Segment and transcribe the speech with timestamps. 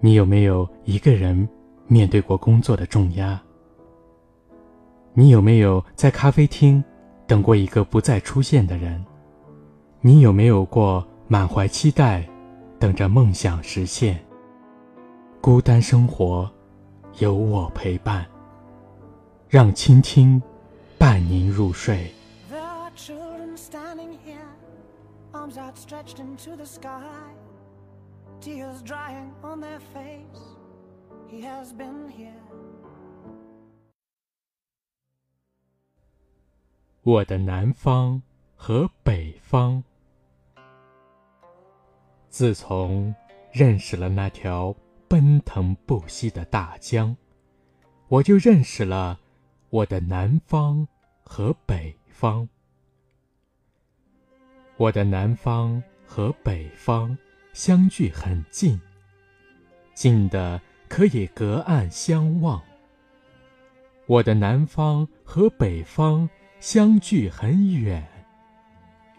[0.00, 1.48] 你有没有一个人
[1.86, 3.40] 面对过工作的重压？
[5.14, 6.82] 你有没有在咖啡厅
[7.26, 9.04] 等过一个不再出现的人？
[10.00, 12.28] 你有没有过满怀期待，
[12.78, 14.18] 等着梦想实现？
[15.40, 16.48] 孤单生活，
[17.18, 18.26] 有我陪伴，
[19.48, 20.40] 让倾听
[20.98, 22.12] 伴您入睡。
[28.40, 30.56] Tears drying on their face.
[31.28, 32.32] He has been here.
[37.02, 38.20] 我的南方
[38.56, 39.82] 和北方。
[42.28, 43.14] 自从
[43.52, 44.74] 认识了那条
[45.08, 47.16] 奔腾不息的大江
[48.08, 49.18] 我就认识了
[49.70, 50.86] 我的南方
[51.22, 52.48] 和北方。
[54.76, 57.16] 我的南方和北方
[57.56, 58.78] 相距很近，
[59.94, 62.60] 近的可以隔岸相望；
[64.04, 66.28] 我的南方和北方
[66.60, 68.06] 相距很远，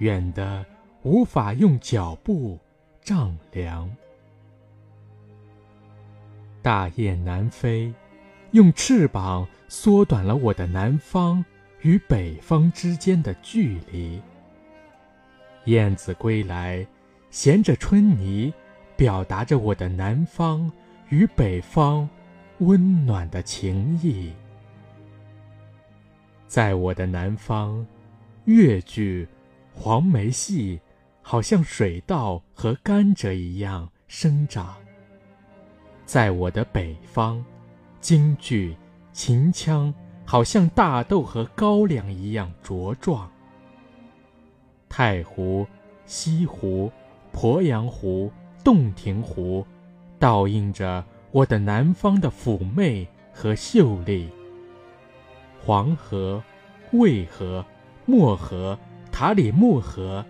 [0.00, 0.66] 远的
[1.02, 2.58] 无法用脚步
[3.00, 3.90] 丈量。
[6.60, 7.90] 大雁南飞，
[8.50, 11.42] 用翅膀缩短了我的南方
[11.80, 14.20] 与北方之间的距离。
[15.64, 16.86] 燕子归来，
[17.30, 18.52] 衔着春泥，
[18.96, 20.70] 表达着我的南方
[21.08, 22.08] 与北方
[22.58, 24.32] 温暖的情谊。
[26.46, 27.84] 在我的南方，
[28.44, 29.28] 越剧、
[29.74, 30.80] 黄梅戏，
[31.20, 34.76] 好像水稻和甘蔗一样生长；
[36.06, 37.44] 在我的北方，
[38.00, 38.76] 京剧、
[39.12, 39.92] 秦腔，
[40.24, 43.30] 好像大豆和高粱一样茁壮。
[44.88, 45.66] 太湖、
[46.06, 46.90] 西湖、
[47.36, 48.32] 鄱阳湖、
[48.64, 49.62] 洞庭湖，
[50.18, 54.30] 倒映着我的南方的妩媚和秀丽。
[55.62, 56.42] 黄河、
[56.92, 57.62] 渭河、
[58.06, 58.76] 漠河、
[59.12, 60.24] 塔里木河，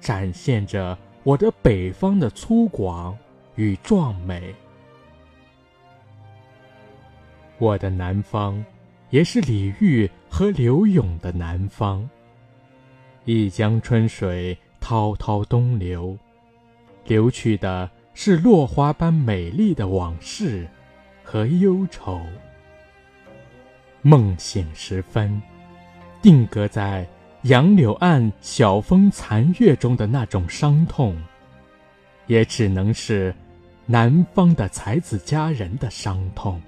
[0.00, 3.14] 展现着我的北方的粗犷
[3.54, 4.52] 与壮美。
[7.58, 8.64] 我的南方，
[9.10, 12.08] 也是李煜和柳永的南方。
[13.24, 16.18] 一江春水滔滔东流，
[17.08, 20.68] 流去的是落花般美丽的往事
[21.24, 22.20] 和忧愁。
[24.02, 25.42] 梦醒时分，
[26.22, 27.04] 定格在
[27.42, 31.20] 杨柳岸晓风残月中的那种伤痛，
[32.26, 33.34] 也只能是
[33.86, 36.60] 南方的才子佳人的伤痛。